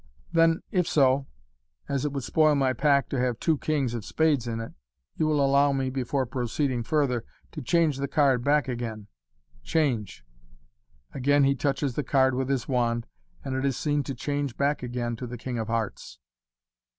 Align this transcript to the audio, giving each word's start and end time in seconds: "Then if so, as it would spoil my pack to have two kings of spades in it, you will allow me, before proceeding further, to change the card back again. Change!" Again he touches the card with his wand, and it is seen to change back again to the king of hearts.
"Then 0.31 0.63
if 0.71 0.87
so, 0.87 1.27
as 1.87 2.05
it 2.05 2.11
would 2.11 2.23
spoil 2.23 2.55
my 2.55 2.73
pack 2.73 3.07
to 3.09 3.19
have 3.19 3.39
two 3.39 3.55
kings 3.59 3.93
of 3.93 4.03
spades 4.03 4.47
in 4.47 4.59
it, 4.59 4.73
you 5.15 5.27
will 5.27 5.39
allow 5.39 5.73
me, 5.73 5.91
before 5.91 6.25
proceeding 6.25 6.81
further, 6.81 7.23
to 7.51 7.61
change 7.61 7.97
the 7.97 8.07
card 8.07 8.43
back 8.43 8.67
again. 8.67 9.05
Change!" 9.61 10.25
Again 11.13 11.43
he 11.43 11.53
touches 11.53 11.93
the 11.93 12.03
card 12.03 12.33
with 12.33 12.49
his 12.49 12.67
wand, 12.67 13.05
and 13.45 13.55
it 13.55 13.63
is 13.63 13.77
seen 13.77 14.01
to 14.05 14.15
change 14.15 14.57
back 14.57 14.81
again 14.81 15.15
to 15.17 15.27
the 15.27 15.37
king 15.37 15.59
of 15.59 15.67
hearts. 15.67 16.17